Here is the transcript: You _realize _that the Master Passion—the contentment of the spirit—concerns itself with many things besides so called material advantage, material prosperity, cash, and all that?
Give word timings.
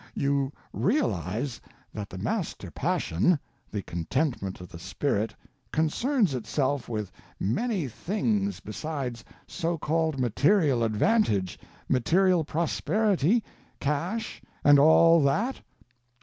You 0.15 0.51
_realize 0.75 1.59
_that 1.95 2.09
the 2.09 2.17
Master 2.17 2.71
Passion—the 2.71 3.83
contentment 3.83 4.59
of 4.59 4.69
the 4.69 4.79
spirit—concerns 4.79 6.33
itself 6.33 6.89
with 6.89 7.11
many 7.39 7.87
things 7.87 8.61
besides 8.61 9.23
so 9.45 9.77
called 9.77 10.19
material 10.19 10.83
advantage, 10.83 11.59
material 11.87 12.43
prosperity, 12.43 13.43
cash, 13.79 14.41
and 14.63 14.79
all 14.79 15.21
that? 15.21 15.61